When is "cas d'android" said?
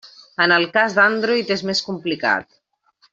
0.77-1.53